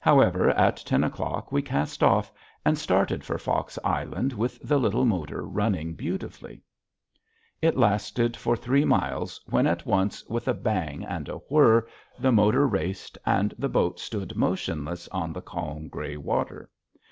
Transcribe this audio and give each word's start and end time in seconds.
However, 0.00 0.50
at 0.50 0.78
ten 0.78 1.04
o'clock 1.04 1.52
we 1.52 1.62
cast 1.62 2.02
off 2.02 2.32
and 2.64 2.76
started 2.76 3.22
for 3.22 3.38
Fox 3.38 3.78
Island 3.84 4.32
with 4.32 4.58
the 4.60 4.76
little 4.76 5.04
motor 5.04 5.44
running 5.46 5.94
beautifully. 5.94 6.62
It 7.62 7.76
lasted 7.76 8.36
for 8.36 8.56
three 8.56 8.84
miles 8.84 9.40
when 9.48 9.68
at 9.68 9.86
once, 9.86 10.24
with 10.26 10.48
a 10.48 10.52
bang 10.54 11.04
and 11.04 11.28
a 11.28 11.38
whir, 11.48 11.86
the 12.18 12.32
motor 12.32 12.66
raced, 12.66 13.18
and 13.24 13.54
the 13.56 13.68
boat 13.68 14.00
stood 14.00 14.34
motionless 14.34 15.06
on 15.10 15.32
the 15.32 15.42
calm 15.42 15.86
gray 15.86 16.16
water. 16.16 16.70